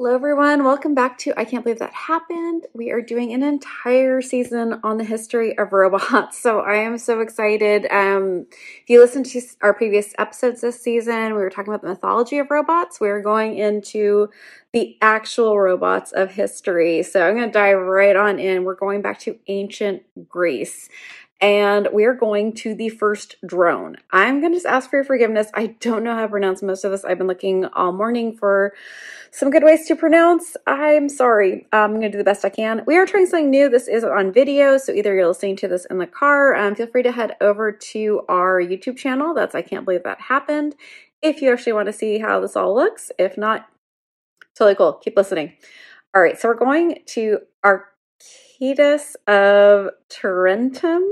[0.00, 0.62] Hello, everyone.
[0.62, 2.68] Welcome back to I Can't Believe That Happened.
[2.72, 6.38] We are doing an entire season on the history of robots.
[6.40, 7.84] So I am so excited.
[7.90, 11.88] Um, if you listen to our previous episodes this season, we were talking about the
[11.88, 13.00] mythology of robots.
[13.00, 14.28] We're going into
[14.72, 17.02] the actual robots of history.
[17.02, 18.62] So I'm going to dive right on in.
[18.62, 20.88] We're going back to ancient Greece
[21.40, 23.96] and we're going to the first drone.
[24.10, 25.48] I'm going to just ask for your forgiveness.
[25.54, 27.04] I don't know how to pronounce most of this.
[27.04, 28.74] I've been looking all morning for
[29.30, 30.56] some good ways to pronounce.
[30.66, 31.68] I'm sorry.
[31.72, 32.82] I'm going to do the best I can.
[32.86, 33.68] We are trying something new.
[33.68, 36.88] This is on video, so either you're listening to this in the car, um, feel
[36.88, 39.32] free to head over to our YouTube channel.
[39.34, 40.74] That's I Can't Believe That Happened.
[41.22, 43.12] If you actually want to see how this all looks.
[43.18, 43.68] If not,
[44.56, 44.94] totally cool.
[44.94, 45.52] Keep listening.
[46.14, 51.02] All right, so we're going to Archytas of Tarentum.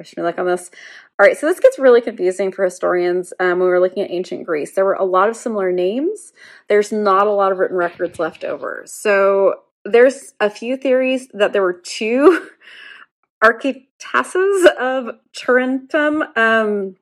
[0.00, 0.70] Wish me luck on this.
[1.18, 4.46] All right, so this gets really confusing for historians um, when we're looking at ancient
[4.46, 4.72] Greece.
[4.72, 6.32] There were a lot of similar names.
[6.70, 8.84] There's not a lot of written records left over.
[8.86, 12.48] So there's a few theories that there were two
[13.44, 16.34] Archytasses of Tarentum.
[16.34, 16.96] Um,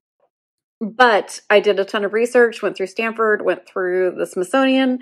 [0.80, 4.98] but I did a ton of research, went through Stanford, went through the Smithsonian,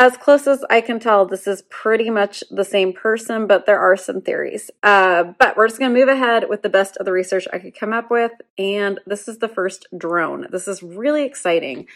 [0.00, 3.78] as close as I can tell, this is pretty much the same person, but there
[3.78, 4.70] are some theories.
[4.82, 7.58] Uh, but we're just going to move ahead with the best of the research I
[7.58, 8.32] could come up with.
[8.56, 10.46] And this is the first drone.
[10.50, 11.86] This is really exciting.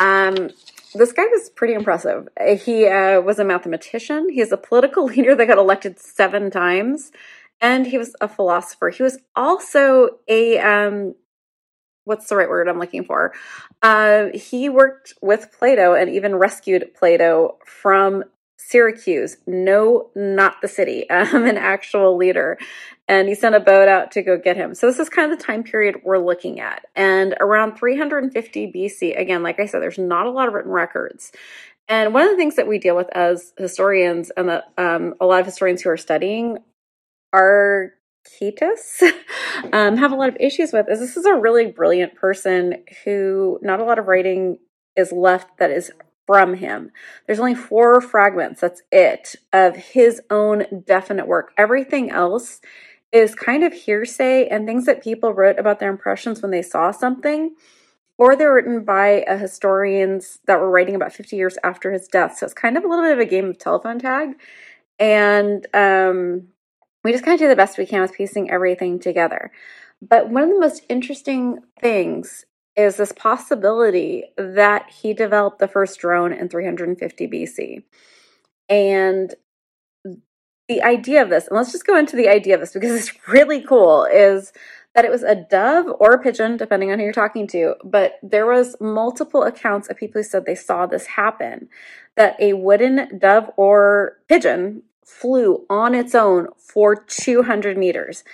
[0.00, 0.50] Um,
[0.92, 2.28] this guy was pretty impressive.
[2.64, 7.12] He uh, was a mathematician, he's a political leader that got elected seven times,
[7.60, 8.90] and he was a philosopher.
[8.90, 11.14] He was also a um,
[12.06, 13.32] what's the right word I'm looking for?
[13.82, 18.24] Uh, he worked with Plato and even rescued Plato from
[18.56, 19.36] Syracuse.
[19.46, 21.06] No, not the city.
[21.16, 22.58] Um, an actual leader.
[23.08, 24.74] And he sent a boat out to go get him.
[24.74, 26.84] So this is kind of the time period we're looking at.
[26.94, 31.32] And around 350 BC, again, like I said, there's not a lot of written records.
[31.88, 35.40] And one of the things that we deal with as historians and um, a lot
[35.40, 36.58] of historians who are studying
[37.32, 37.92] are
[38.26, 39.02] Ketis
[39.72, 43.58] um, have a lot of issues with is this is a really brilliant person who
[43.62, 44.58] not a lot of writing
[44.96, 45.90] is left that is
[46.26, 46.90] from him.
[47.26, 51.52] There's only four fragments, that's it, of his own definite work.
[51.56, 52.60] Everything else
[53.12, 56.90] is kind of hearsay and things that people wrote about their impressions when they saw
[56.90, 57.54] something,
[58.18, 62.36] or they're written by a historians that were writing about 50 years after his death.
[62.36, 64.30] So it's kind of a little bit of a game of telephone tag.
[64.98, 66.48] And um,
[67.06, 69.52] we just kind of do the best we can with piecing everything together.
[70.02, 72.44] But one of the most interesting things
[72.74, 77.84] is this possibility that he developed the first drone in 350 BC.
[78.68, 79.32] And
[80.68, 83.12] the idea of this, and let's just go into the idea of this because it's
[83.28, 84.52] really cool, is
[84.96, 87.76] that it was a dove or a pigeon, depending on who you're talking to.
[87.84, 91.68] But there was multiple accounts of people who said they saw this happen.
[92.16, 98.24] That a wooden dove or pigeon flew on its own for 200 meters.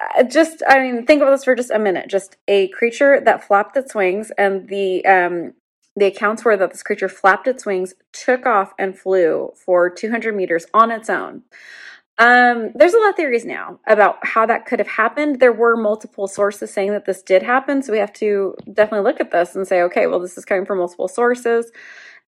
[0.00, 2.08] Uh, just, I mean, think about this for just a minute.
[2.08, 5.52] Just a creature that flapped its wings, and the um,
[5.96, 10.34] the accounts were that this creature flapped its wings, took off, and flew for 200
[10.34, 11.42] meters on its own.
[12.16, 15.40] Um, there's a lot of theories now about how that could have happened.
[15.40, 19.20] There were multiple sources saying that this did happen, so we have to definitely look
[19.20, 21.72] at this and say, okay, well, this is coming from multiple sources.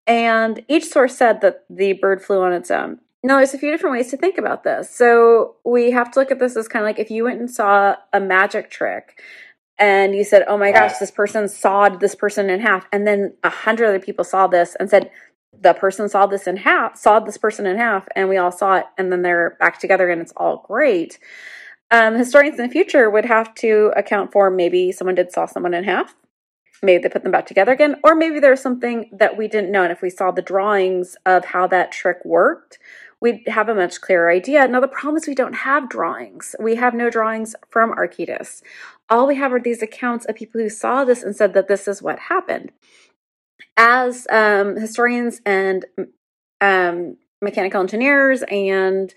[0.06, 3.00] And each source said that the bird flew on its own.
[3.22, 4.94] No, there's a few different ways to think about this.
[4.94, 7.50] So we have to look at this as kind of like if you went and
[7.50, 9.20] saw a magic trick
[9.78, 12.86] and you said, oh my gosh, this person sawed this person in half.
[12.92, 15.10] And then a hundred other people saw this and said,
[15.58, 18.76] the person saw this in half, sawed this person in half, and we all saw
[18.76, 21.18] it, and then they're back together and it's all great.
[21.90, 25.74] Um, historians in the future would have to account for maybe someone did saw someone
[25.74, 26.14] in half,
[26.82, 29.82] maybe they put them back together again, or maybe there's something that we didn't know.
[29.82, 32.78] And if we saw the drawings of how that trick worked,
[33.20, 34.66] we'd have a much clearer idea.
[34.66, 36.56] Now, the problem is we don't have drawings.
[36.58, 38.62] We have no drawings from Archytas.
[39.08, 41.86] All we have are these accounts of people who saw this and said that this
[41.86, 42.72] is what happened.
[43.76, 45.84] As um, historians and
[46.60, 49.14] um, mechanical engineers and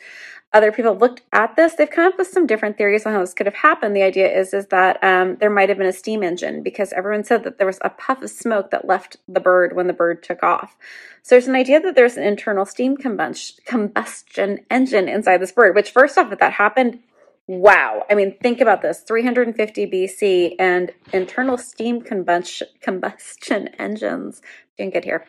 [0.53, 3.19] other people have looked at this, they've come up with some different theories on how
[3.19, 3.95] this could have happened.
[3.95, 7.23] The idea is is that um, there might have been a steam engine because everyone
[7.23, 10.21] said that there was a puff of smoke that left the bird when the bird
[10.21, 10.77] took off.
[11.23, 15.73] So there's an idea that there's an internal steam combustion engine inside this bird.
[15.73, 16.99] Which, first off, if that happened,
[17.47, 18.05] wow!
[18.07, 24.43] I mean, think about this: 350 BC and internal steam combustion combustion engines.
[24.77, 25.25] Didn't get here.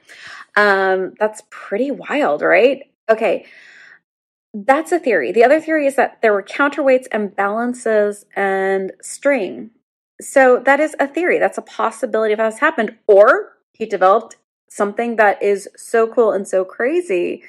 [0.57, 2.85] Um, that's pretty wild, right?
[3.11, 3.47] Okay
[4.55, 5.33] that's a theory.
[5.33, 9.71] The other theory is that there were counterweights and balances and string.
[10.21, 11.41] So that is a theory.
[11.41, 12.97] That's a possibility of how this happened.
[13.09, 14.37] Or he developed
[14.71, 17.43] something that is so cool and so crazy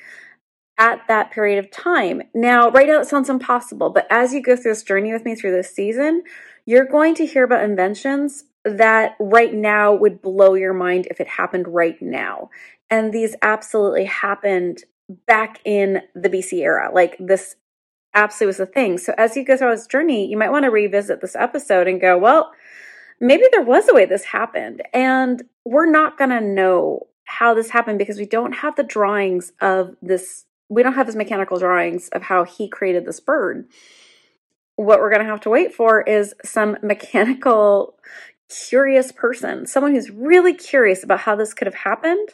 [0.80, 2.24] at that period of time.
[2.34, 5.36] Now, right now it sounds impossible, but as you go through this journey with me
[5.36, 6.24] through this season,
[6.66, 11.28] you're going to hear about inventions that right now would blow your mind if it
[11.28, 12.50] happened right now.
[12.90, 14.84] And these absolutely happened
[15.28, 16.90] back in the BC era.
[16.94, 17.56] Like this
[18.14, 18.98] absolutely was a thing.
[18.98, 22.02] So as you go through this journey, you might want to revisit this episode and
[22.02, 22.52] go, well,
[23.20, 24.82] maybe there was a way this happened.
[24.94, 29.52] And we're not going to know how this happened because we don't have the drawings
[29.62, 30.46] of this.
[30.70, 33.68] We don't have his mechanical drawings of how he created this bird.
[34.78, 37.96] What we're going to have to wait for is some mechanical,
[38.70, 42.30] curious person, someone who's really curious about how this could have happened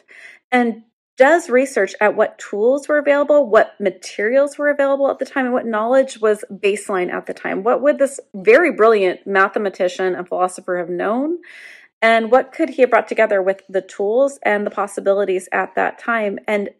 [0.50, 0.82] and
[1.18, 5.54] does research at what tools were available, what materials were available at the time, and
[5.54, 7.62] what knowledge was baseline at the time.
[7.62, 11.38] What would this very brilliant mathematician and philosopher have known?
[12.00, 15.98] And what could he have brought together with the tools and the possibilities at that
[15.98, 16.38] time?
[16.48, 16.70] And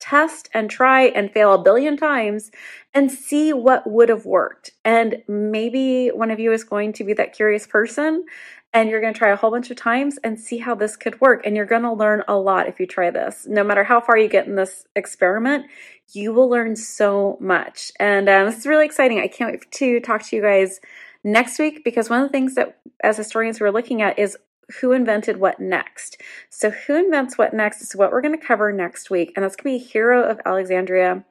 [0.00, 2.50] test and try and fail a billion times
[2.94, 4.72] and see what would have worked.
[4.84, 8.24] And maybe one of you is going to be that curious person
[8.72, 11.20] and you're going to try a whole bunch of times and see how this could
[11.20, 11.44] work.
[11.44, 13.46] And you're going to learn a lot if you try this.
[13.48, 15.66] No matter how far you get in this experiment,
[16.12, 17.90] you will learn so much.
[17.98, 19.18] And um, this is really exciting.
[19.18, 20.80] I can't wait to talk to you guys
[21.24, 24.36] next week because one of the things that as historians we're looking at is
[24.80, 26.20] who invented what next.
[26.48, 29.32] So, who invents what next is what we're going to cover next week.
[29.34, 31.24] And that's going to be Hero of Alexandria.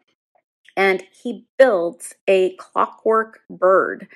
[0.79, 4.07] And he builds a clockwork bird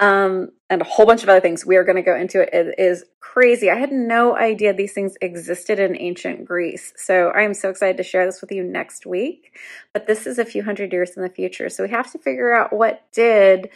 [0.00, 1.64] um, and a whole bunch of other things.
[1.64, 2.50] We are going to go into it.
[2.52, 3.70] It is crazy.
[3.70, 6.92] I had no idea these things existed in ancient Greece.
[6.94, 9.58] So I am so excited to share this with you next week.
[9.94, 11.70] But this is a few hundred years in the future.
[11.70, 13.70] So we have to figure out what did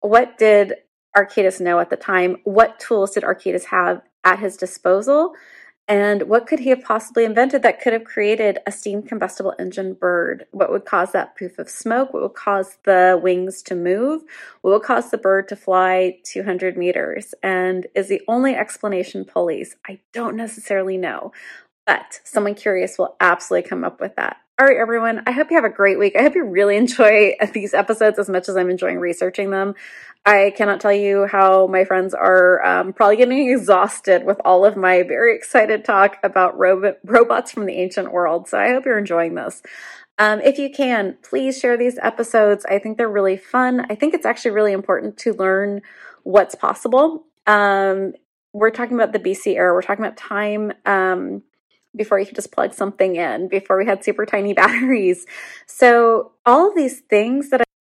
[0.00, 0.76] what did
[1.14, 2.38] Archytas know at the time?
[2.44, 5.34] What tools did Archytas have at his disposal?
[5.86, 9.92] And what could he have possibly invented that could have created a steam combustible engine
[9.92, 10.46] bird?
[10.50, 12.14] What would cause that poof of smoke?
[12.14, 14.22] What would cause the wings to move?
[14.62, 17.34] What would cause the bird to fly 200 meters?
[17.42, 19.76] And is the only explanation pulleys?
[19.86, 21.32] I don't necessarily know,
[21.86, 24.38] but someone curious will absolutely come up with that.
[24.56, 25.24] All right, everyone.
[25.26, 26.14] I hope you have a great week.
[26.16, 29.74] I hope you really enjoy these episodes as much as I'm enjoying researching them.
[30.24, 34.76] I cannot tell you how my friends are um, probably getting exhausted with all of
[34.76, 38.46] my very excited talk about ro- robots from the ancient world.
[38.46, 39.60] So I hope you're enjoying this.
[40.20, 42.64] Um, if you can, please share these episodes.
[42.64, 43.84] I think they're really fun.
[43.90, 45.82] I think it's actually really important to learn
[46.22, 47.24] what's possible.
[47.48, 48.12] Um,
[48.52, 49.74] we're talking about the BC era.
[49.74, 51.42] We're talking about time um,
[51.96, 55.26] before you could just plug something in, before we had super tiny batteries.
[55.66, 57.63] So all of these things that